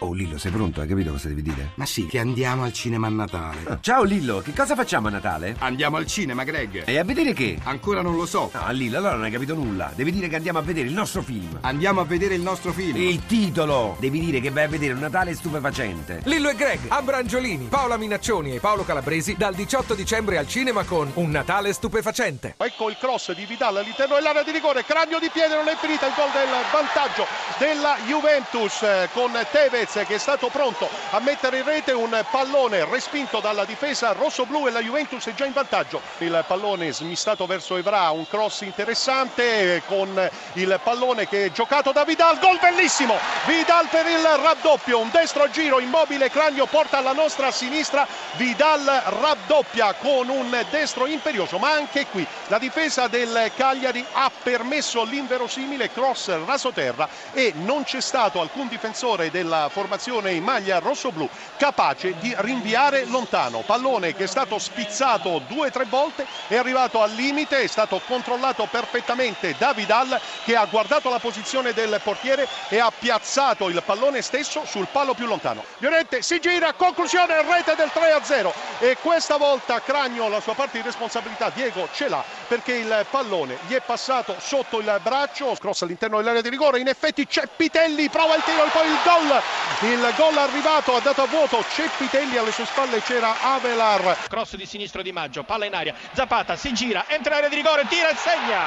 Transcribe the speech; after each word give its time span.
Oh 0.00 0.12
Lillo, 0.12 0.38
sei 0.38 0.52
pronto? 0.52 0.80
Hai 0.80 0.86
capito 0.86 1.10
cosa 1.10 1.26
devi 1.26 1.42
dire? 1.42 1.72
Ma 1.74 1.84
sì, 1.84 2.06
che 2.06 2.20
andiamo 2.20 2.62
al 2.62 2.72
cinema 2.72 3.08
a 3.08 3.10
Natale. 3.10 3.58
Ah, 3.64 3.78
ciao 3.82 4.04
Lillo, 4.04 4.38
che 4.38 4.52
cosa 4.52 4.76
facciamo 4.76 5.08
a 5.08 5.10
Natale? 5.10 5.56
Andiamo 5.58 5.96
al 5.96 6.06
cinema, 6.06 6.44
Greg. 6.44 6.84
E 6.86 6.98
a 6.98 7.02
vedere 7.02 7.32
che? 7.32 7.58
Ancora 7.64 8.00
non 8.00 8.14
lo 8.14 8.24
so. 8.24 8.48
No, 8.54 8.70
Lillo, 8.70 8.98
allora 8.98 9.14
non 9.14 9.24
hai 9.24 9.32
capito 9.32 9.54
nulla. 9.54 9.90
Devi 9.92 10.12
dire 10.12 10.28
che 10.28 10.36
andiamo 10.36 10.60
a 10.60 10.62
vedere 10.62 10.86
il 10.86 10.94
nostro 10.94 11.20
film. 11.22 11.58
Andiamo 11.62 12.00
a 12.00 12.04
vedere 12.04 12.34
il 12.34 12.42
nostro 12.42 12.72
film. 12.72 12.96
Il 12.96 13.26
titolo! 13.26 13.96
Devi 13.98 14.20
dire 14.20 14.40
che 14.40 14.50
vai 14.50 14.64
a 14.64 14.68
vedere 14.68 14.92
un 14.92 15.00
Natale 15.00 15.34
stupefacente. 15.34 16.20
Lillo 16.26 16.48
e 16.48 16.54
Greg, 16.54 16.78
Abrangiolini, 16.86 17.64
Paola 17.64 17.96
Minaccioni 17.96 18.54
e 18.54 18.60
Paolo 18.60 18.84
Calabresi 18.84 19.34
dal 19.36 19.54
18 19.54 19.94
dicembre 19.94 20.38
al 20.38 20.46
cinema 20.46 20.84
con 20.84 21.10
Un 21.14 21.30
Natale 21.30 21.72
stupefacente. 21.72 22.54
Ecco 22.56 22.88
il 22.88 22.96
cross 23.00 23.32
di 23.34 23.44
Vidal 23.46 23.76
all'interno 23.76 24.14
dell'area 24.14 24.44
di 24.44 24.52
rigore, 24.52 24.84
cranio 24.84 25.18
di 25.18 25.28
piede, 25.32 25.56
non 25.56 25.66
è 25.66 25.74
finita 25.74 26.06
il 26.06 26.12
gol 26.14 26.30
del 26.30 26.48
vantaggio 26.70 27.26
della 27.58 27.96
Juventus 28.06 28.82
eh, 28.82 29.08
con 29.12 29.32
Tevez 29.50 29.87
che 29.90 30.14
è 30.16 30.18
stato 30.18 30.48
pronto 30.50 30.86
a 31.10 31.18
mettere 31.20 31.58
in 31.58 31.64
rete 31.64 31.92
un 31.92 32.22
pallone 32.30 32.84
respinto 32.84 33.40
dalla 33.40 33.64
difesa 33.64 34.12
rossoblu 34.12 34.66
e 34.66 34.70
la 34.70 34.80
Juventus 34.82 35.26
è 35.26 35.34
già 35.34 35.46
in 35.46 35.52
vantaggio. 35.54 36.02
Il 36.18 36.44
pallone 36.46 36.92
smistato 36.92 37.46
verso 37.46 37.76
Evra, 37.76 38.10
un 38.10 38.26
cross 38.28 38.60
interessante 38.60 39.82
con 39.86 40.30
il 40.54 40.78
pallone 40.82 41.26
che 41.26 41.46
è 41.46 41.50
giocato 41.52 41.90
da 41.92 42.04
Vidal, 42.04 42.38
gol 42.38 42.58
bellissimo! 42.60 43.18
Vidal 43.46 43.88
per 43.88 44.06
il 44.06 44.22
raddoppio, 44.22 44.98
un 45.00 45.08
destro 45.10 45.44
a 45.44 45.50
giro 45.50 45.80
immobile, 45.80 46.28
Cranio 46.30 46.66
porta 46.66 46.98
alla 46.98 47.12
nostra 47.12 47.50
sinistra, 47.50 48.06
Vidal 48.32 48.84
raddoppia 48.84 49.94
con 49.94 50.28
un 50.28 50.64
destro 50.70 51.06
imperioso, 51.06 51.56
ma 51.58 51.72
anche 51.72 52.06
qui 52.06 52.26
la 52.48 52.58
difesa 52.58 53.08
del 53.08 53.50
Cagliari 53.56 54.04
ha 54.12 54.30
permesso 54.42 55.02
l'inverosimile 55.04 55.90
cross 55.90 56.28
rasoterra 56.44 57.08
e 57.32 57.52
non 57.56 57.84
c'è 57.84 58.00
stato 58.02 58.40
alcun 58.42 58.68
difensore 58.68 59.30
della 59.30 59.70
formazione 59.78 60.32
in 60.32 60.42
maglia 60.42 60.80
rossoblu 60.80 61.28
capace 61.56 62.16
di 62.18 62.34
rinviare 62.38 63.04
lontano. 63.04 63.60
Pallone 63.60 64.12
che 64.12 64.24
è 64.24 64.26
stato 64.26 64.58
spizzato 64.58 65.40
due 65.46 65.68
o 65.68 65.70
tre 65.70 65.84
volte, 65.84 66.26
è 66.48 66.56
arrivato 66.56 67.00
al 67.00 67.12
limite, 67.12 67.62
è 67.62 67.66
stato 67.68 68.00
controllato 68.04 68.66
perfettamente 68.68 69.54
da 69.56 69.72
Vidal 69.72 70.20
che 70.44 70.56
ha 70.56 70.64
guardato 70.64 71.08
la 71.10 71.20
posizione 71.20 71.72
del 71.72 72.00
portiere 72.02 72.48
e 72.68 72.80
ha 72.80 72.90
piazzato 72.90 73.68
il 73.68 73.80
pallone 73.84 74.20
stesso 74.20 74.64
sul 74.64 74.88
palo 74.90 75.14
più 75.14 75.26
lontano. 75.26 75.62
Llorente 75.78 76.22
si 76.22 76.40
gira, 76.40 76.72
conclusione, 76.72 77.40
rete 77.42 77.76
del 77.76 77.92
3-0 77.94 78.52
e 78.80 78.96
questa 79.00 79.36
volta 79.36 79.80
Cragno 79.80 80.28
la 80.28 80.40
sua 80.40 80.54
parte 80.54 80.78
di 80.78 80.84
responsabilità, 80.84 81.50
Diego 81.54 81.88
ce 81.92 82.08
l'ha 82.08 82.24
perché 82.48 82.72
il 82.72 83.06
pallone 83.10 83.58
gli 83.66 83.74
è 83.74 83.80
passato 83.80 84.34
sotto 84.38 84.80
il 84.80 85.00
braccio, 85.02 85.54
cross 85.60 85.82
all'interno 85.82 86.16
dell'area 86.16 86.40
di 86.40 86.48
rigore, 86.48 86.80
in 86.80 86.88
effetti 86.88 87.26
c'è 87.26 87.46
Pitelli, 87.54 88.08
prova 88.08 88.34
il 88.34 88.42
tiro 88.42 88.64
e 88.64 88.70
poi 88.70 88.86
il 88.86 88.98
gol, 89.04 89.42
il 89.80 90.12
gol 90.16 90.36
arrivato, 90.36 90.96
ha 90.96 91.00
dato 91.00 91.22
a 91.22 91.26
vuoto 91.26 91.64
Ceppitelli, 91.72 92.36
alle 92.36 92.50
sue 92.50 92.66
spalle 92.66 93.00
c'era 93.00 93.36
Avelar. 93.40 94.26
Cross 94.28 94.56
di 94.56 94.66
sinistro 94.66 95.02
di 95.02 95.12
Maggio, 95.12 95.44
palla 95.44 95.66
in 95.66 95.74
aria, 95.74 95.94
Zapata 96.12 96.56
si 96.56 96.72
gira, 96.72 97.04
entra 97.06 97.32
in 97.32 97.36
area 97.36 97.48
di 97.48 97.54
rigore, 97.54 97.86
tira 97.86 98.08
e 98.08 98.16
segna. 98.16 98.62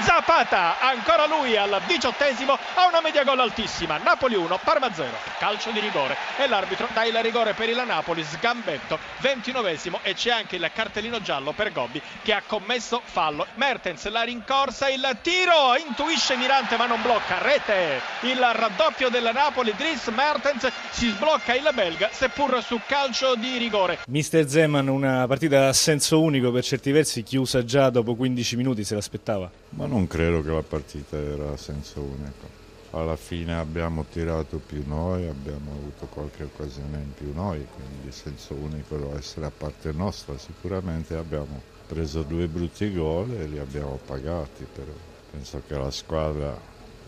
Zapata, 0.00 0.80
ancora 0.80 1.26
lui 1.26 1.56
al 1.56 1.80
diciottesimo, 1.86 2.58
ha 2.74 2.86
una 2.86 3.00
media 3.00 3.22
gol 3.22 3.40
altissima. 3.40 3.98
Napoli 3.98 4.34
1, 4.34 4.58
Parma 4.64 4.92
0, 4.92 5.08
calcio 5.38 5.70
di 5.70 5.78
rigore. 5.78 6.16
E 6.36 6.48
l'arbitro 6.48 6.88
dà 6.92 7.04
il 7.04 7.16
rigore 7.22 7.54
per 7.54 7.68
il 7.68 7.82
Napoli, 7.86 8.24
sgambetto, 8.24 8.98
ventinovesimo 9.18 10.00
e 10.02 10.14
c'è 10.14 10.30
anche 10.30 10.56
il 10.56 10.70
cartellino 10.74 11.20
giallo 11.20 11.52
per 11.52 11.72
Gobbi 11.72 12.02
che 12.22 12.32
ha 12.32 12.42
commesso 12.44 13.00
fallo. 13.04 13.46
Mertens 13.54 14.08
la 14.08 14.22
rincorsa, 14.22 14.88
il 14.88 15.18
tiro, 15.22 15.76
intuisce 15.76 16.36
Mirante 16.36 16.76
ma 16.76 16.86
non 16.86 17.00
blocca, 17.02 17.38
rete. 17.38 18.00
Il 18.20 18.40
raddoppio 18.40 19.08
del 19.08 19.30
Napoli, 19.32 19.74
Dries 19.76 20.06
Mertens 20.08 20.45
si 20.92 21.08
sblocca 21.08 21.54
il 21.54 21.68
belga, 21.74 22.10
seppur 22.12 22.62
su 22.62 22.80
calcio 22.86 23.34
di 23.34 23.56
rigore. 23.58 23.98
Mister 24.08 24.48
Zeman, 24.48 24.86
una 24.86 25.26
partita 25.26 25.68
a 25.68 25.72
senso 25.72 26.20
unico 26.20 26.52
per 26.52 26.62
certi 26.62 26.92
versi, 26.92 27.22
chiusa 27.22 27.64
già 27.64 27.90
dopo 27.90 28.14
15 28.14 28.56
minuti, 28.56 28.84
se 28.84 28.94
l'aspettava? 28.94 29.50
Ma 29.70 29.86
non 29.86 30.06
credo 30.06 30.42
che 30.42 30.50
la 30.50 30.62
partita 30.62 31.16
era 31.16 31.52
a 31.52 31.56
senso 31.56 32.00
unico. 32.00 32.64
Alla 32.92 33.16
fine 33.16 33.54
abbiamo 33.54 34.04
tirato 34.10 34.58
più 34.64 34.84
noi, 34.86 35.26
abbiamo 35.26 35.72
avuto 35.72 36.06
qualche 36.06 36.44
occasione 36.44 36.98
in 36.98 37.12
più 37.12 37.32
noi, 37.34 37.66
quindi 37.74 38.12
senso 38.12 38.54
unico 38.54 38.96
deve 38.96 39.18
essere 39.18 39.46
a 39.46 39.52
parte 39.54 39.92
nostra. 39.92 40.38
Sicuramente 40.38 41.16
abbiamo 41.16 41.60
preso 41.86 42.22
due 42.22 42.46
brutti 42.46 42.92
gol 42.94 43.32
e 43.32 43.46
li 43.46 43.58
abbiamo 43.58 43.98
pagati, 44.06 44.64
però 44.72 44.92
penso 45.30 45.60
che 45.66 45.76
la 45.76 45.90
squadra 45.90 46.50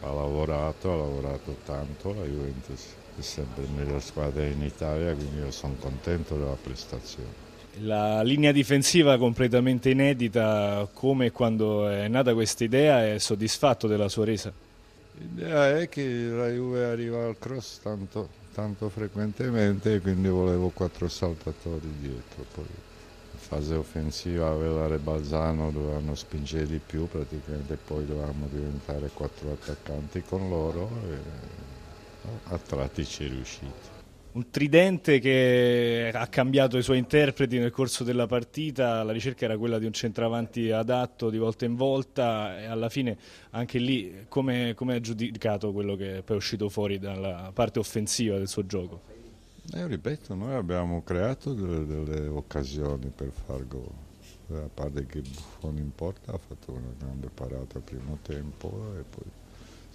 ha 0.01 0.13
lavorato, 0.13 0.93
ha 0.93 0.97
lavorato 0.97 1.57
tanto, 1.65 2.13
la 2.13 2.25
Juventus 2.25 2.97
è 3.19 3.23
sempre 3.23 3.65
nella 3.77 4.01
squadra 4.01 4.45
in 4.45 4.63
Italia, 4.63 5.13
quindi 5.15 5.39
io 5.39 5.51
sono 5.51 5.75
contento 5.79 6.37
della 6.37 6.57
prestazione. 6.61 7.47
La 7.81 8.23
linea 8.23 8.51
difensiva 8.53 9.19
completamente 9.19 9.91
inedita, 9.91 10.89
come 10.93 11.31
quando 11.31 11.89
è 11.89 12.09
nata 12.09 12.35
questa 12.35 12.65
idea, 12.65 13.07
è 13.07 13.19
soddisfatto 13.19 13.87
della 13.87 14.09
sua 14.09 14.25
resa? 14.25 14.53
L'idea 15.19 15.79
è 15.79 15.89
che 15.89 16.03
la 16.03 16.49
Juve 16.49 16.85
arriva 16.85 17.27
al 17.27 17.37
cross 17.39 17.81
tanto, 17.81 18.29
tanto 18.55 18.89
frequentemente 18.89 19.95
e 19.95 20.01
quindi 20.01 20.29
volevo 20.29 20.71
quattro 20.71 21.09
saltatori 21.09 21.89
dietro. 22.01 22.45
Poi 22.55 22.65
in 22.65 23.39
fase 23.39 23.75
offensiva 23.75 24.53
Velare 24.55 24.97
e 24.97 24.99
Balzano 24.99 25.71
dovevano 25.71 26.15
spingere 26.15 26.67
di 26.67 26.81
più, 26.85 27.09
praticamente 27.09 27.77
poi 27.77 28.07
dovevamo 28.07 28.49
diventare 28.51 29.11
quattro 29.13 29.53
attaccanti 29.53 30.23
con 30.23 30.49
loro 30.49 30.91
e 31.09 31.68
a 32.49 32.59
tratti 32.59 33.05
ci 33.05 33.25
è 33.25 33.29
riuscito. 33.29 33.97
Un 34.31 34.51
tridente 34.51 35.19
che 35.19 36.11
ha 36.15 36.27
cambiato 36.29 36.77
i 36.77 36.83
suoi 36.83 36.99
interpreti 36.99 37.59
nel 37.59 37.71
corso 37.71 38.05
della 38.05 38.27
partita, 38.27 39.03
la 39.03 39.13
ricerca 39.13 39.47
era 39.47 39.57
quella 39.57 39.79
di 39.79 39.87
un 39.87 39.93
centravanti 39.93 40.71
adatto 40.71 41.31
di 41.31 41.39
volta 41.39 41.65
in 41.65 41.75
volta 41.75 42.61
e 42.61 42.67
alla 42.67 42.89
fine 42.89 43.17
anche 43.51 43.79
lì 43.79 44.27
come, 44.29 44.75
come 44.75 44.97
ha 44.97 45.01
giudicato 45.01 45.73
quello 45.73 45.97
che 45.97 46.23
poi 46.25 46.37
è 46.37 46.39
uscito 46.39 46.69
fuori 46.69 46.99
dalla 46.99 47.51
parte 47.53 47.79
offensiva 47.79 48.37
del 48.37 48.49
suo 48.49 48.65
gioco? 48.67 49.01
Eh, 49.75 49.87
ripeto, 49.87 50.35
noi 50.35 50.55
abbiamo 50.55 51.03
creato 51.03 51.53
delle, 51.53 51.85
delle 51.85 52.27
occasioni 52.29 53.11
per 53.15 53.31
far 53.31 53.67
gol. 53.67 53.91
A 54.51 54.69
parte 54.73 55.05
che 55.05 55.21
Buffon 55.21 55.77
in 55.77 55.95
porta 55.95 56.33
ha 56.33 56.39
fatto 56.39 56.73
una 56.73 56.93
grande 56.97 57.29
parata 57.29 57.77
al 57.77 57.83
primo 57.83 58.19
tempo 58.23 58.95
e 58.99 59.03
poi 59.03 59.27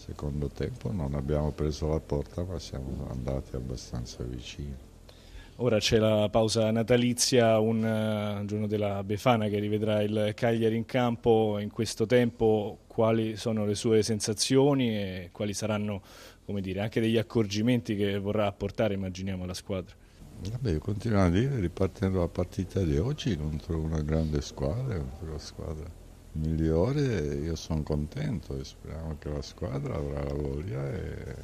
secondo 0.06 0.50
tempo 0.50 0.92
non 0.92 1.14
abbiamo 1.16 1.52
preso 1.52 1.88
la 1.88 2.00
porta 2.00 2.44
ma 2.44 2.60
siamo 2.60 3.08
andati 3.10 3.56
abbastanza 3.56 4.24
vicini. 4.24 4.76
Ora 5.58 5.78
c'è 5.78 5.98
la 5.98 6.28
pausa 6.30 6.72
natalizia, 6.72 7.60
un 7.60 7.78
uh, 7.78 8.44
giorno 8.46 8.66
della 8.66 9.04
Befana 9.04 9.48
che 9.48 9.60
rivedrà 9.60 10.02
il 10.02 10.34
Cagliari 10.36 10.76
in 10.76 10.86
campo. 10.86 11.60
In 11.60 11.72
questo 11.72 12.08
tempo 12.08 12.80
quali 12.88 13.38
sono 13.38 13.64
le 13.64 13.76
sue 13.76 14.02
sensazioni 14.02 14.90
e 14.90 15.30
quali 15.32 15.54
saranno 15.54 16.02
dire, 16.60 16.82
anche 16.82 17.00
degli 17.00 17.18
accorgimenti 17.18 17.96
che 17.96 18.18
vorrà 18.18 18.48
apportare, 18.48 18.96
immaginiamo, 18.96 19.44
alla 19.44 19.54
squadra? 19.54 19.96
Vabbè, 20.50 20.72
io 20.72 20.80
continuo 20.80 21.22
a 21.22 21.30
dire, 21.30 21.60
ripartendo 21.60 22.20
la 22.20 22.28
partita 22.28 22.82
di 22.82 22.98
oggi 22.98 23.38
contro 23.38 23.80
una 23.80 24.02
grande 24.02 24.42
squadra, 24.42 24.98
contro 24.98 25.28
una 25.30 25.40
squadra 25.40 26.02
migliore 26.34 27.02
io 27.36 27.56
sono 27.56 27.84
contento 27.84 28.58
e 28.58 28.64
speriamo 28.64 29.18
che 29.20 29.30
la 29.30 29.42
squadra 29.42 29.96
avrà 29.96 30.24
la 30.24 30.34
voglia 30.34 30.92
e 30.92 31.36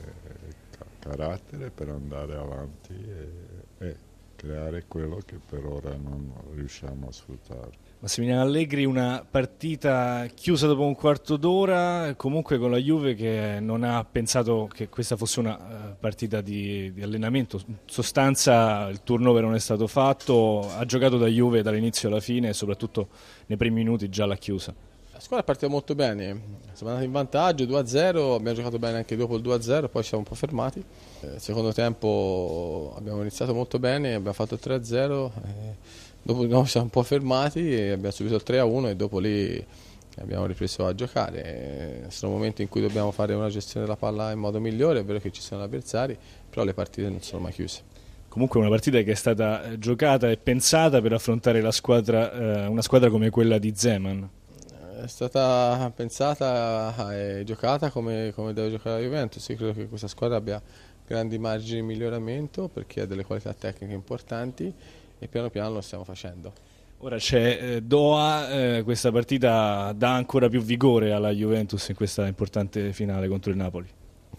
carattere 1.00 1.72
per 1.72 1.90
andare 1.90 2.36
avanti 2.36 2.94
e, 2.94 3.32
e 3.78 3.96
creare 4.40 4.86
quello 4.88 5.20
che 5.26 5.38
per 5.38 5.66
ora 5.66 5.90
non 5.90 6.32
riusciamo 6.56 7.10
a 7.10 7.12
sfruttare. 7.12 7.72
Massimiliano 8.00 8.42
Allegri, 8.42 8.86
una 8.86 9.26
partita 9.30 10.26
chiusa 10.34 10.66
dopo 10.66 10.84
un 10.84 10.96
quarto 10.96 11.36
d'ora, 11.36 12.14
comunque 12.16 12.58
con 12.58 12.72
la 12.72 12.78
Juve 12.78 13.16
che 13.16 13.58
non 13.60 13.84
ha 13.84 14.06
pensato 14.06 14.70
che 14.72 14.88
questa 14.88 15.18
fosse 15.18 15.42
una 15.42 15.58
eh, 15.58 15.96
partita 16.00 16.40
di, 16.40 16.94
di, 16.94 17.02
allenamento, 17.02 17.60
in 17.68 17.76
sostanza 17.84 18.88
il 18.88 19.04
turnover 19.04 19.44
non 19.44 19.56
è 19.56 19.60
stato 19.60 19.88
fatto, 19.88 20.62
ha 20.72 20.86
giocato 20.86 21.18
da 21.18 21.28
Juve 21.28 21.62
dall'inizio 21.62 22.08
alla 22.08 22.22
fine 22.22 22.48
e 22.48 22.54
soprattutto 22.54 23.10
nei 23.48 23.58
primi 23.58 23.84
minuti 23.84 24.08
già 24.08 24.26
l'ha 24.26 24.38
chiusa. 24.38 24.74
La 25.20 25.26
squadra 25.26 25.44
è 25.44 25.48
partita 25.48 25.70
molto 25.70 25.96
bene, 25.96 26.42
siamo 26.72 26.94
andati 26.94 27.06
in 27.06 27.12
vantaggio 27.12 27.66
2-0, 27.66 28.36
abbiamo 28.36 28.54
giocato 28.54 28.80
bene 28.80 29.00
anche 29.00 29.18
dopo 29.18 29.36
il 29.36 29.44
2-0, 29.44 29.90
poi 29.90 30.02
ci 30.02 30.08
siamo 30.08 30.24
un 30.24 30.30
po' 30.30 30.34
fermati. 30.34 30.82
Eh, 31.20 31.40
secondo 31.40 31.74
tempo 31.74 32.94
abbiamo 32.96 33.20
iniziato 33.20 33.54
molto 33.54 33.80
bene, 33.80 34.14
abbiamo 34.14 34.32
fatto 34.32 34.54
il 34.54 34.62
3-0. 34.64 35.32
Eh, 35.44 36.08
Dopo 36.22 36.46
no, 36.46 36.64
siamo 36.66 36.86
un 36.86 36.92
po' 36.92 37.04
fermati 37.04 37.70
e 37.70 37.92
abbiamo 37.92 38.12
subito 38.12 38.36
il 38.36 38.44
3-1 38.46 38.88
e 38.88 38.96
dopo 38.96 39.20
lì 39.20 39.62
abbiamo 40.20 40.46
ripreso 40.46 40.86
a 40.86 40.96
giocare. 40.96 42.06
Sono 42.08 42.32
momenti 42.32 42.62
in 42.62 42.70
cui 42.70 42.80
dobbiamo 42.80 43.12
fare 43.12 43.34
una 43.34 43.50
gestione 43.50 43.86
della 43.86 43.98
palla 43.98 44.32
in 44.32 44.40
modo 44.40 44.62
migliore, 44.62 45.00
è 45.00 45.04
vero 45.04 45.20
che 45.20 45.34
ci 45.34 45.42
sono 45.42 45.64
avversari, 45.64 46.18
però 46.50 46.64
le 46.64 46.74
partite 46.74 47.10
non 47.10 47.22
sono 47.22 47.42
mai 47.42 47.52
chiuse. 47.52 47.82
Comunque 48.30 48.62
una 48.62 48.70
partita 48.70 49.02
che 49.02 49.12
è 49.12 49.16
stata 49.16 49.64
eh, 49.66 49.80
giocata 49.80 50.30
e 50.30 50.38
pensata 50.38 51.02
per 51.02 51.12
affrontare 51.12 51.70
squadra, 51.74 52.32
eh, 52.32 52.68
una 52.68 52.82
squadra 52.82 53.10
come 53.10 53.30
quella 53.30 53.58
di 53.58 53.74
Zeman. 53.76 54.38
È 55.02 55.08
stata 55.08 55.90
pensata 55.96 57.16
e 57.16 57.44
giocata 57.46 57.90
come, 57.90 58.34
come 58.36 58.52
deve 58.52 58.72
giocare 58.72 58.98
la 58.98 59.02
Juventus. 59.02 59.48
Io 59.48 59.56
credo 59.56 59.74
che 59.74 59.88
questa 59.88 60.08
squadra 60.08 60.36
abbia 60.36 60.62
grandi 61.08 61.38
margini 61.38 61.80
di 61.80 61.88
miglioramento 61.88 62.68
perché 62.68 63.02
ha 63.02 63.06
delle 63.06 63.24
qualità 63.24 63.54
tecniche 63.54 63.94
importanti 63.94 64.74
e 65.18 65.28
piano 65.28 65.50
piano 65.50 65.76
lo 65.76 65.82
stiamo 65.82 66.04
facendo. 66.04 66.52
Ora 66.98 67.16
c'è 67.16 67.60
eh, 67.62 67.82
Doha, 67.82 68.50
eh, 68.50 68.84
questa 68.84 69.10
partita 69.10 69.94
dà 69.96 70.14
ancora 70.14 70.50
più 70.50 70.62
vigore 70.62 71.14
alla 71.14 71.32
Juventus 71.32 71.88
in 71.88 71.96
questa 71.96 72.28
importante 72.28 72.92
finale 72.92 73.30
contro 73.30 73.52
il 73.52 73.58
Napoli. 73.58 73.88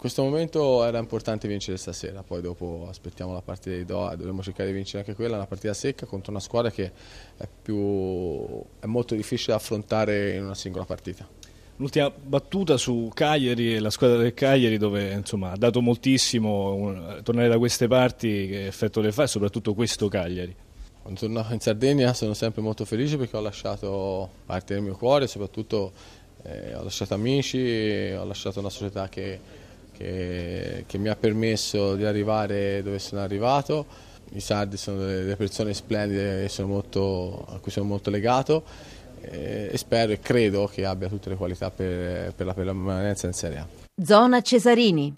In 0.01 0.07
questo 0.09 0.27
momento 0.27 0.83
era 0.83 0.97
importante 0.97 1.47
vincere 1.47 1.77
stasera, 1.77 2.23
poi 2.23 2.41
dopo 2.41 2.87
aspettiamo 2.89 3.33
la 3.33 3.41
partita 3.43 3.75
di 3.75 3.85
Doha, 3.85 4.15
dovremmo 4.15 4.41
cercare 4.41 4.69
di 4.69 4.73
vincere 4.73 5.03
anche 5.03 5.13
quella, 5.13 5.35
una 5.35 5.45
partita 5.45 5.75
secca 5.75 6.07
contro 6.07 6.31
una 6.31 6.39
squadra 6.39 6.71
che 6.71 6.91
è, 7.37 7.47
più, 7.61 8.63
è 8.79 8.87
molto 8.87 9.13
difficile 9.13 9.53
da 9.53 9.59
affrontare 9.59 10.33
in 10.37 10.45
una 10.45 10.55
singola 10.55 10.85
partita. 10.85 11.27
L'ultima 11.75 12.09
battuta 12.09 12.77
su 12.77 13.11
Cagliari, 13.13 13.77
la 13.77 13.91
squadra 13.91 14.17
del 14.17 14.33
Cagliari 14.33 14.79
dove 14.79 15.11
insomma, 15.11 15.51
ha 15.51 15.55
dato 15.55 15.81
moltissimo, 15.81 17.19
tornare 17.21 17.49
da 17.49 17.59
queste 17.59 17.87
parti 17.87 18.47
che 18.47 18.65
effetto 18.65 19.01
le 19.01 19.11
fa 19.11 19.21
e 19.21 19.27
soprattutto 19.27 19.75
questo 19.75 20.07
Cagliari. 20.07 20.55
Quando 21.03 21.19
torno 21.19 21.45
in 21.51 21.59
Sardegna 21.59 22.11
sono 22.15 22.33
sempre 22.33 22.63
molto 22.63 22.85
felice 22.85 23.17
perché 23.17 23.37
ho 23.37 23.41
lasciato 23.41 24.27
parte 24.47 24.73
del 24.73 24.81
mio 24.81 24.95
cuore, 24.95 25.27
soprattutto 25.27 25.91
eh, 26.41 26.73
ho 26.73 26.81
lasciato 26.81 27.13
amici, 27.13 28.11
ho 28.17 28.25
lasciato 28.25 28.59
una 28.59 28.71
società 28.71 29.07
che, 29.07 29.59
che, 30.01 30.83
che, 30.87 30.97
mi 30.97 31.09
ha 31.09 31.15
permesso 31.15 31.95
di 31.95 32.05
arrivare 32.05 32.81
dove 32.81 32.99
sono 32.99 33.21
arrivato. 33.21 33.85
I 34.33 34.39
sardi 34.39 34.77
sono 34.77 34.99
delle 34.99 35.35
persone 35.35 35.73
splendide 35.73 36.49
molto, 36.61 37.45
a 37.49 37.59
cui 37.59 37.71
sono 37.71 37.85
molto 37.85 38.09
legato 38.09 38.63
eh, 39.21 39.69
e 39.71 39.77
spero 39.77 40.13
e 40.13 40.19
credo 40.19 40.69
che 40.71 40.85
abbia 40.85 41.09
tutte 41.09 41.29
le 41.29 41.35
qualità 41.35 41.69
per, 41.69 42.33
per 42.33 42.45
la 42.45 42.53
permanenza 42.53 43.27
in 43.27 43.33
Serie 43.33 43.57
A. 43.57 43.67
Zona 44.03 44.41
Cesarini. 44.41 45.13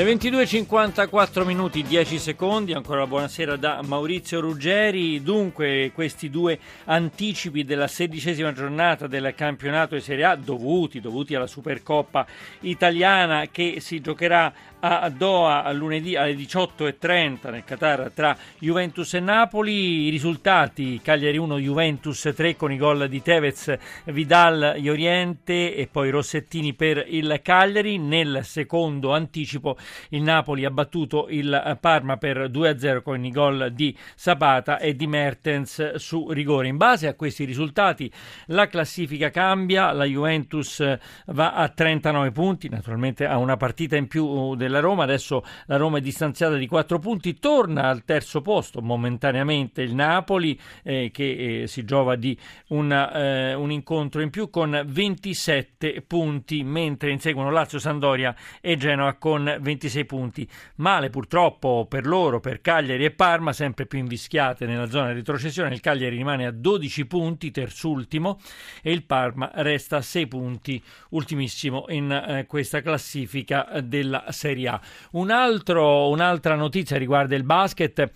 Le 0.00 0.14
22.54 0.14 1.44
minuti 1.44 1.82
10 1.82 2.18
secondi, 2.18 2.72
ancora 2.72 3.06
buonasera 3.06 3.56
da 3.56 3.82
Maurizio 3.84 4.40
Ruggeri. 4.40 5.22
Dunque, 5.22 5.92
questi 5.94 6.30
due 6.30 6.58
anticipi 6.86 7.66
della 7.66 7.86
sedicesima 7.86 8.50
giornata 8.54 9.06
del 9.06 9.34
campionato 9.36 9.94
di 9.94 10.00
Serie 10.00 10.24
A, 10.24 10.36
dovuti, 10.36 11.02
dovuti 11.02 11.34
alla 11.34 11.46
Supercoppa 11.46 12.26
italiana 12.60 13.48
che 13.52 13.76
si 13.80 14.00
giocherà 14.00 14.50
a 14.80 15.10
Doha 15.10 15.70
lunedì 15.72 16.16
alle 16.16 16.34
18.30 16.34 17.50
nel 17.50 17.64
Qatar 17.64 18.10
tra 18.14 18.36
Juventus 18.58 19.14
e 19.14 19.20
Napoli. 19.20 20.06
I 20.06 20.10
risultati: 20.10 21.00
Cagliari 21.02 21.36
1, 21.36 21.58
Juventus 21.58 22.32
3 22.34 22.56
con 22.56 22.72
i 22.72 22.76
gol 22.76 23.08
di 23.08 23.20
Tevez, 23.22 23.76
Vidal, 24.04 24.74
Ioriente 24.78 25.74
e 25.74 25.86
poi 25.86 26.10
Rossettini 26.10 26.74
per 26.74 27.04
il 27.06 27.40
Cagliari. 27.42 27.98
Nel 27.98 28.40
secondo 28.42 29.12
anticipo 29.12 29.76
il 30.10 30.22
Napoli 30.22 30.64
ha 30.64 30.70
battuto 30.70 31.26
il 31.28 31.78
Parma 31.80 32.16
per 32.16 32.50
2-0 32.50 33.02
con 33.02 33.24
i 33.24 33.30
gol 33.30 33.70
di 33.72 33.96
Zapata 34.14 34.78
e 34.78 34.96
di 34.96 35.06
Mertens 35.06 35.96
su 35.96 36.30
rigore. 36.30 36.68
In 36.68 36.76
base 36.76 37.06
a 37.06 37.14
questi 37.14 37.44
risultati 37.44 38.10
la 38.46 38.66
classifica 38.66 39.30
cambia, 39.30 39.92
la 39.92 40.04
Juventus 40.04 40.82
va 41.26 41.52
a 41.52 41.68
39 41.68 42.30
punti, 42.30 42.68
naturalmente 42.68 43.26
ha 43.26 43.36
una 43.36 43.56
partita 43.56 43.96
in 43.96 44.08
più 44.08 44.54
della 44.54 44.69
Roma, 44.78 45.02
adesso 45.02 45.44
la 45.66 45.76
Roma 45.76 45.98
è 45.98 46.00
distanziata 46.00 46.54
di 46.54 46.68
4 46.68 47.00
punti, 47.00 47.40
torna 47.40 47.88
al 47.88 48.04
terzo 48.04 48.40
posto 48.42 48.80
momentaneamente 48.80 49.82
il 49.82 49.96
Napoli 49.96 50.58
eh, 50.84 51.10
che 51.12 51.62
eh, 51.62 51.66
si 51.66 51.84
giova 51.84 52.14
di 52.14 52.38
una, 52.68 53.12
eh, 53.12 53.54
un 53.54 53.72
incontro 53.72 54.20
in 54.20 54.30
più 54.30 54.50
con 54.50 54.80
27 54.86 56.04
punti, 56.06 56.62
mentre 56.62 57.10
inseguono 57.10 57.50
Lazio, 57.50 57.80
Sandoria 57.80 58.36
e 58.60 58.76
Genoa 58.76 59.14
con 59.14 59.44
26 59.60 59.78
26 59.80 60.04
punti. 60.04 60.48
Male 60.76 61.10
purtroppo 61.10 61.86
per 61.88 62.06
loro, 62.06 62.40
per 62.40 62.60
Cagliari 62.60 63.04
e 63.04 63.10
Parma, 63.10 63.52
sempre 63.52 63.86
più 63.86 63.98
invischiate 63.98 64.66
nella 64.66 64.88
zona 64.88 65.12
retrocessione. 65.12 65.74
Il 65.74 65.80
Cagliari 65.80 66.16
rimane 66.16 66.46
a 66.46 66.50
12 66.50 67.06
punti, 67.06 67.50
terzultimo, 67.50 68.38
e 68.82 68.92
il 68.92 69.04
Parma 69.04 69.50
resta 69.54 69.96
a 69.96 70.02
6 70.02 70.26
punti, 70.26 70.82
ultimissimo 71.10 71.86
in 71.88 72.10
eh, 72.10 72.46
questa 72.46 72.82
classifica 72.82 73.80
della 73.82 74.26
Serie 74.28 74.59
A. 74.66 74.80
Un 75.12 75.30
altro, 75.30 76.08
un'altra 76.08 76.54
notizia 76.54 76.96
riguarda 76.96 77.34
il 77.34 77.44
basket. 77.44 78.10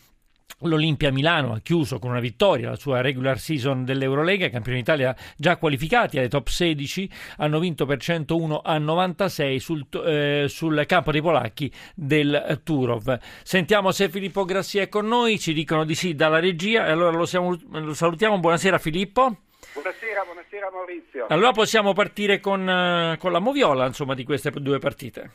L'Olimpia 0.61 1.11
Milano 1.11 1.53
ha 1.53 1.61
chiuso 1.61 1.99
con 1.99 2.11
una 2.11 2.21
vittoria 2.21 2.71
la 2.71 2.77
sua 2.77 3.01
regular 3.01 3.39
season 3.39 3.85
dell'Eurolega, 3.85 4.49
campioni 4.49 4.79
d'Italia 4.79 5.15
già 5.37 5.57
qualificati 5.57 6.19
alle 6.19 6.29
top 6.29 6.49
16, 6.49 7.11
hanno 7.39 7.59
vinto 7.59 7.87
per 7.87 7.99
101 7.99 8.61
a 8.65 8.79
96 8.79 9.59
sul, 9.59 9.87
eh, 10.07 10.47
sul 10.49 10.85
campo 10.87 11.11
dei 11.11 11.21
polacchi 11.21 11.73
del 11.95 12.61
Turov. 12.63 13.19
Sentiamo 13.43 13.91
se 13.91 14.09
Filippo 14.09 14.45
Grassi 14.45 14.79
è 14.79 14.89
con 14.89 15.07
noi, 15.07 15.39
ci 15.39 15.53
dicono 15.53 15.85
di 15.85 15.95
sì 15.95 16.15
dalla 16.15 16.39
regia 16.39 16.87
e 16.87 16.91
allora 16.91 17.17
lo, 17.17 17.27
siamo, 17.27 17.59
lo 17.71 17.95
salutiamo. 17.95 18.39
Buonasera 18.39 18.79
Filippo. 18.79 19.37
Buonasera, 19.73 20.23
buonasera 20.25 20.71
Maurizio. 20.71 21.27
Allora 21.29 21.51
possiamo 21.51 21.93
partire 21.95 22.39
con, 22.39 22.69
eh, 22.69 23.17
con 23.19 23.33
la 23.33 23.41
moviola 23.41 23.87
insomma, 23.87 24.15
di 24.15 24.25
queste 24.25 24.51
due 24.51 24.79
partite. 24.79 25.31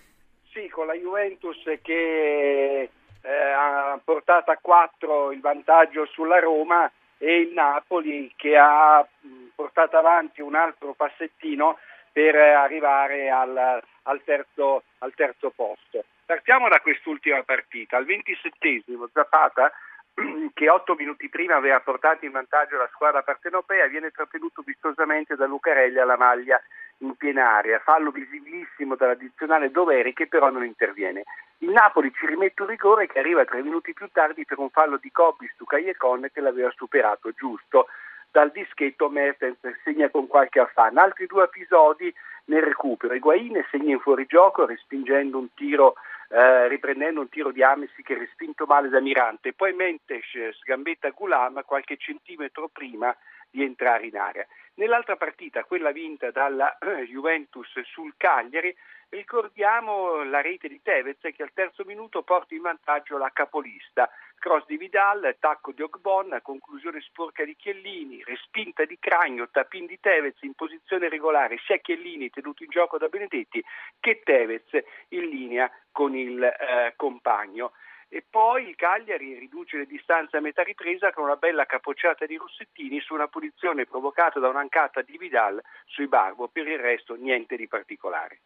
La 0.90 0.96
Juventus 0.96 1.62
che 1.84 2.90
eh, 3.22 3.30
ha 3.32 4.00
portato 4.04 4.50
a 4.50 4.58
4 4.60 5.32
il 5.34 5.40
vantaggio 5.40 6.08
sulla 6.08 6.40
Roma 6.40 6.92
e 7.20 7.42
il 7.42 7.54
Napoli 7.54 8.34
che 8.36 8.58
ha 8.58 9.08
portato 9.54 9.98
avanti 9.98 10.42
un 10.42 10.56
altro 10.56 10.94
passettino 10.94 11.78
per 12.12 12.36
arrivare 12.36 13.30
al, 13.30 13.84
al, 14.02 14.24
terzo, 14.24 14.82
al 14.98 15.14
terzo 15.14 15.52
posto. 15.52 16.06
Partiamo 16.26 16.68
da 16.70 16.80
quest'ultima 16.80 17.44
partita. 17.44 17.98
Al 17.98 18.06
27 18.06 18.84
Zapata 19.14 19.72
che 20.56 20.70
otto 20.72 20.96
minuti 20.96 21.30
prima 21.30 21.54
aveva 21.54 21.80
portato 21.82 22.26
in 22.26 22.32
vantaggio 22.32 22.78
la 22.78 22.90
squadra 22.92 23.22
partenopea, 23.22 23.86
viene 23.86 24.10
trattenuto 24.10 24.64
vistosamente 24.64 25.36
da 25.36 25.46
Lucarelli 25.46 26.00
alla 26.00 26.18
maglia 26.18 26.60
in 27.00 27.16
piena 27.16 27.56
aria, 27.58 27.80
fallo 27.80 28.12
visibilissimo 28.12 28.96
dall'addizionale 28.96 29.72
Doveri 29.72 30.14
che 30.14 30.28
però 30.28 30.50
non 30.50 30.64
interviene. 30.64 31.24
Il 31.60 31.70
Napoli 31.70 32.12
ci 32.14 32.26
rimette 32.26 32.62
un 32.62 32.70
rigore 32.70 33.08
che 33.08 33.20
arriva 33.20 33.46
tre 33.46 33.62
minuti 33.62 33.94
più 33.94 34.08
tardi 34.12 34.46
per 34.46 34.60
un 34.60 34.70
fallo 34.70 34.98
di 34.98 35.12
Cobbi 35.12 35.50
su 35.56 35.66
Cagliacon 35.66 36.30
che 36.34 36.42
l'aveva 36.42 36.72
superato 36.76 37.32
giusto. 37.32 37.88
Dal 38.32 38.52
dischetto 38.52 39.10
Mertens 39.10 39.58
segna 39.84 40.10
con 40.10 40.28
qualche 40.28 40.60
affanno. 40.60 41.02
Altri 41.02 41.26
due 41.26 41.46
episodi 41.46 42.14
nel 42.46 42.62
recupero. 42.62 43.14
Higuain 43.14 43.66
segna 43.72 43.92
in 43.92 44.00
fuorigioco 44.00 44.66
respingendo 44.66 45.38
un 45.38 45.54
tiro 45.54 45.96
eh, 46.30 46.68
riprendendo 46.68 47.22
un 47.22 47.30
tiro 47.30 47.52
di 47.52 47.64
Amesi 47.64 48.04
che 48.04 48.14
è 48.16 48.18
respinto 48.20 48.66
male 48.66 48.90
da 48.90 49.02
Mirante, 49.02 49.54
poi 49.54 49.74
Mentes 49.74 50.26
sgambetta 50.62 51.10
Gulam 51.10 51.64
qualche 51.66 51.98
centimetro 51.98 52.70
prima 52.72 53.16
di 53.50 53.64
entrare 53.64 54.08
in 54.08 54.18
area. 54.18 54.46
Nell'altra 54.76 55.18
partita, 55.18 55.66
quella 55.66 55.92
vinta 55.92 56.32
dalla 56.32 56.78
Juventus 57.08 57.68
sul 57.82 58.14
Cagliari, 58.16 58.74
ricordiamo 59.10 60.24
la 60.24 60.42
rete 60.42 60.68
di 60.68 60.82
Tevez 60.82 61.20
che 61.20 61.44
al 61.44 61.52
terzo 61.54 61.84
minuto 61.84 62.22
porta 62.24 62.54
in 62.54 62.62
vantaggio 62.62 63.18
la 63.18 63.30
capolista. 63.34 64.10
Cross 64.38 64.68
di 64.68 64.78
Vidal, 64.78 65.36
tacco 65.40 65.74
di 65.74 65.82
Ogbon, 65.82 66.40
conclusione 66.42 67.02
sporca 67.02 67.44
di 67.44 67.58
Chiellini, 67.58 68.24
respinta 68.24 68.86
di 68.86 68.98
Cragno, 68.98 69.50
tapin 69.50 69.86
di 69.86 70.00
Tevez 70.00 70.42
in 70.42 70.54
posizione 70.54 71.10
regolare, 71.10 71.58
sia 71.66 71.78
Chiellini 71.78 72.30
tenuto 72.30 72.64
in 72.64 72.70
gioco 72.70 72.98
da 72.98 73.10
Benedetti 73.10 73.62
che 74.00 74.22
Tevez 74.24 74.70
in 75.10 75.28
linea 75.28 75.70
con 75.92 76.16
il 76.16 76.42
eh, 76.42 76.94
compagno 76.96 77.74
e 78.10 78.26
poi 78.28 78.68
il 78.68 78.76
Cagliari 78.76 79.38
riduce 79.38 79.78
le 79.78 79.86
distanze 79.86 80.38
a 80.38 80.42
metà 80.42 80.64
ripresa 80.64 81.14
con 81.14 81.26
una 81.26 81.36
bella 81.36 81.66
capocciata 81.66 82.26
di 82.26 82.38
Rossettini 82.38 83.00
su 83.00 83.14
una 83.14 83.28
punizione 83.28 83.86
provocata 83.86 84.40
da 84.40 84.50
un'ancata 84.50 85.04
di 85.04 85.18
Vidal 85.18 85.62
sui 85.86 86.08
Barbo, 86.08 86.48
per 86.48 86.68
il 86.68 86.80
resto 86.80 87.14
niente 87.14 87.56
di 87.56 87.68
particolare. 87.68 88.40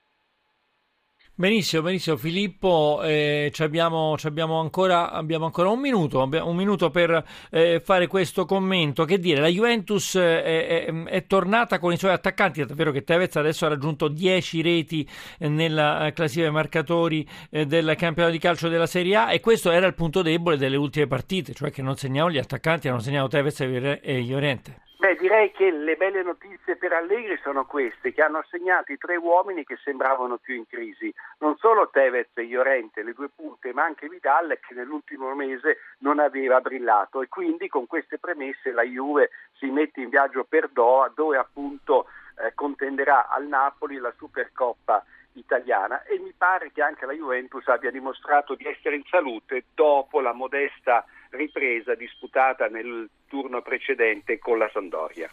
Benissimo, 1.36 1.82
benissimo 1.82 2.16
Filippo, 2.16 3.02
eh, 3.02 3.52
abbiamo, 3.58 4.16
abbiamo, 4.22 4.60
ancora, 4.60 5.10
abbiamo, 5.10 5.46
ancora, 5.46 5.70
un 5.70 5.80
minuto, 5.80 6.22
un 6.22 6.56
minuto 6.56 6.92
per 6.92 7.26
eh, 7.50 7.82
fare 7.84 8.06
questo 8.06 8.46
commento. 8.46 9.04
Che 9.04 9.18
dire, 9.18 9.42
la 9.42 9.48
Juventus 9.48 10.14
eh, 10.14 10.86
è, 10.86 11.26
tornata 11.26 11.80
con 11.80 11.92
i 11.92 11.98
suoi 11.98 12.12
attaccanti, 12.12 12.62
è 12.62 12.66
vero 12.66 12.92
che 12.92 13.04
Tevez 13.04 13.36
adesso 13.38 13.66
ha 13.66 13.70
raggiunto 13.70 14.10
10 14.10 14.62
reti 14.62 15.10
eh, 15.40 15.50
nella 15.50 16.06
eh, 16.06 16.14
classifica 16.14 16.46
dei 16.46 16.54
marcatori 16.54 17.28
eh, 17.50 17.66
del 17.66 17.96
campionato 17.98 18.36
di 18.36 18.40
calcio 18.40 18.70
della 18.70 18.86
Serie 18.86 19.16
A 19.16 19.34
e 19.34 19.40
questo 19.40 19.72
era 19.72 19.88
il 19.88 19.96
punto 19.96 20.22
debole 20.22 20.58
delle 20.58 20.76
ultime 20.76 21.08
partite, 21.08 21.56
cioè 21.56 21.72
che 21.72 21.82
non 21.82 21.98
segnavano 21.98 22.32
gli 22.32 22.38
attaccanti, 22.38 22.90
hanno 22.90 23.00
segnato 23.00 23.30
Tevez 23.30 23.60
e 23.60 24.22
Llorente. 24.22 24.82
Beh, 25.04 25.18
direi 25.18 25.52
che 25.52 25.70
le 25.70 25.98
belle 25.98 26.24
notizie 26.24 26.78
per 26.78 26.94
Allegri 26.94 27.38
sono 27.44 27.66
queste, 27.66 28.14
che 28.14 28.22
hanno 28.22 28.38
assegnato 28.38 28.94
i 28.94 28.98
tre 28.98 29.18
uomini 29.18 29.66
che 29.66 29.76
sembravano 29.84 30.38
più 30.38 30.56
in 30.56 30.66
crisi. 30.66 31.14
Non 31.40 31.58
solo 31.58 31.90
Tevez 31.90 32.30
e 32.36 32.44
Iorente, 32.44 33.04
le 33.04 33.12
due 33.12 33.28
punte, 33.28 33.74
ma 33.74 33.84
anche 33.84 34.08
Vidal 34.08 34.58
che 34.66 34.74
nell'ultimo 34.74 35.36
mese 35.36 35.80
non 35.98 36.20
aveva 36.20 36.62
brillato 36.62 37.22
e 37.22 37.28
quindi 37.28 37.68
con 37.68 37.86
queste 37.86 38.18
premesse 38.18 38.72
la 38.72 38.84
Juve 38.84 39.32
si 39.58 39.66
mette 39.66 40.00
in 40.00 40.08
viaggio 40.08 40.46
per 40.46 40.70
Doha 40.70 41.12
dove 41.14 41.36
appunto 41.36 42.06
eh, 42.38 42.54
contenderà 42.54 43.28
al 43.28 43.46
Napoli 43.46 43.98
la 43.98 44.14
Supercoppa 44.18 45.04
italiana 45.34 46.04
e 46.04 46.18
mi 46.18 46.32
pare 46.32 46.72
che 46.72 46.82
anche 46.82 47.06
la 47.06 47.12
Juventus 47.12 47.68
abbia 47.68 47.92
dimostrato 47.92 48.56
di 48.56 48.66
essere 48.66 48.96
in 48.96 49.04
salute 49.10 49.66
dopo 49.74 50.22
la 50.22 50.32
modesta 50.32 51.06
ripresa 51.32 51.94
disputata 51.96 52.68
nel 52.68 53.10
turno 53.34 53.64
precedente 53.64 54.38
con 54.38 54.60
la 54.60 54.70
Sandoria. 54.72 55.28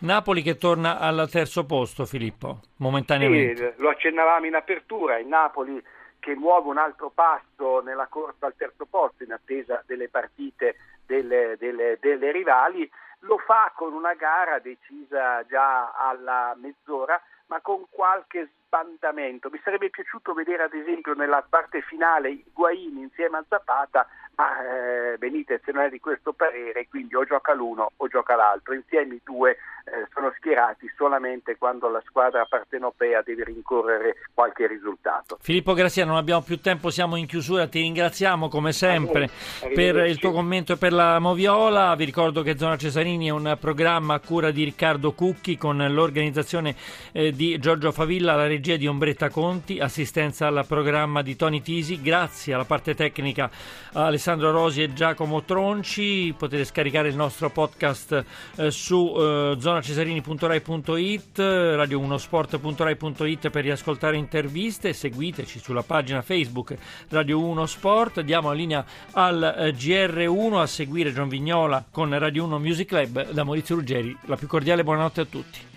Napoli 0.00 0.42
che 0.42 0.58
torna 0.58 0.98
al 0.98 1.26
terzo 1.30 1.64
posto, 1.64 2.04
Filippo, 2.04 2.60
momentaneamente. 2.76 3.72
Sì, 3.74 3.80
lo 3.80 3.88
accennavamo 3.88 4.44
in 4.44 4.54
apertura, 4.54 5.16
il 5.16 5.26
Napoli 5.26 5.82
che 6.18 6.34
muove 6.34 6.68
un 6.68 6.76
altro 6.76 7.10
passo 7.14 7.80
nella 7.80 8.08
corsa 8.08 8.44
al 8.44 8.54
terzo 8.54 8.84
posto 8.84 9.24
in 9.24 9.32
attesa 9.32 9.82
delle 9.86 10.10
partite 10.10 10.76
delle, 11.06 11.56
delle, 11.58 11.96
delle 11.98 12.30
rivali, 12.30 12.90
lo 13.20 13.38
fa 13.38 13.72
con 13.74 13.94
una 13.94 14.12
gara 14.12 14.58
decisa 14.58 15.42
già 15.46 15.92
alla 15.92 16.54
mezz'ora 16.60 17.18
ma 17.46 17.60
con 17.60 17.86
qualche 17.88 18.50
sbandamento. 18.66 19.48
Mi 19.50 19.60
sarebbe 19.62 19.88
piaciuto 19.88 20.34
vedere 20.34 20.64
ad 20.64 20.74
esempio 20.74 21.14
nella 21.14 21.44
parte 21.48 21.80
finale 21.80 22.30
Higuain 22.30 22.98
insieme 22.98 23.38
a 23.38 23.44
Zapata, 23.48 24.06
ma 24.36 25.12
eh, 25.12 25.18
Benitez 25.18 25.66
non 25.72 25.84
è 25.84 25.90
di 25.90 26.00
questo 26.00 26.32
parere, 26.32 26.86
quindi 26.88 27.14
o 27.14 27.24
gioca 27.24 27.54
l'uno 27.54 27.92
o 27.96 28.08
gioca 28.08 28.36
l'altro. 28.36 28.74
Insieme 28.74 29.14
i 29.14 29.20
due 29.24 29.56
eh, 29.86 30.08
sono 30.12 30.32
schierati 30.36 30.90
solamente 30.96 31.56
quando 31.56 31.88
la 31.88 32.02
squadra 32.04 32.44
partenopea 32.44 33.22
deve 33.22 33.44
rincorrere 33.44 34.16
qualche 34.34 34.66
risultato. 34.66 35.38
Filippo 35.40 35.74
Graziano, 35.74 36.10
non 36.10 36.18
abbiamo 36.18 36.42
più 36.42 36.60
tempo, 36.60 36.90
siamo 36.90 37.14
in 37.14 37.26
chiusura, 37.26 37.68
ti 37.68 37.80
ringraziamo 37.80 38.48
come 38.48 38.72
sempre 38.72 39.30
per 39.74 39.96
il 40.06 40.18
tuo 40.18 40.32
commento 40.32 40.72
e 40.72 40.76
per 40.76 40.92
la 40.92 41.20
Moviola. 41.20 41.94
Vi 41.94 42.04
ricordo 42.04 42.42
che 42.42 42.58
Zona 42.58 42.76
Cesarini 42.76 43.28
è 43.28 43.30
un 43.30 43.56
programma 43.60 44.14
a 44.14 44.20
cura 44.20 44.50
di 44.50 44.64
Riccardo 44.64 45.12
Cucchi 45.12 45.56
con 45.56 45.76
l'organizzazione 45.76 46.74
eh, 47.12 47.30
di 47.30 47.56
Giorgio 47.58 47.92
Favilla, 47.92 48.34
la 48.34 48.48
regia 48.48 48.76
di 48.76 48.88
Ombretta 48.88 49.30
Conti, 49.30 49.78
assistenza 49.78 50.48
al 50.48 50.64
programma 50.66 51.22
di 51.22 51.36
Toni 51.36 51.62
Tisi, 51.62 52.02
grazie 52.02 52.54
alla 52.54 52.64
parte 52.64 52.94
tecnica 52.94 53.48
a 53.92 54.06
Alessandro 54.06 54.50
Rosi 54.50 54.82
e 54.82 54.92
Giacomo 54.92 55.44
Tronci, 55.44 56.34
potete 56.36 56.64
scaricare 56.64 57.08
il 57.08 57.16
nostro 57.16 57.50
podcast 57.50 58.24
eh, 58.56 58.70
su 58.70 59.14
eh, 59.16 59.54
zonacesarini.rai.it, 59.76 61.38
radio1sport.rai.it 61.38 63.50
per 63.50 63.62
riascoltare 63.62 64.16
interviste, 64.16 64.92
seguiteci 64.92 65.58
sulla 65.58 65.82
pagina 65.82 66.22
Facebook 66.22 66.76
Radio 67.08 67.40
1 67.40 67.66
Sport, 67.66 68.20
diamo 68.22 68.48
la 68.48 68.54
linea 68.54 68.84
al 69.12 69.42
eh, 69.42 69.74
GR1 69.74 70.54
a 70.54 70.66
seguire 70.66 71.12
John 71.12 71.28
Vignola 71.28 71.84
con 71.90 72.18
Radio 72.18 72.44
1 72.44 72.58
Music 72.58 72.88
Club. 72.88 73.32
Da 73.32 73.44
Maurizio 73.44 73.74
Ruggeri, 73.74 74.16
la 74.22 74.36
più 74.36 74.46
cordiale 74.46 74.82
buonanotte 74.82 75.20
a 75.20 75.26
tutti. 75.26 75.74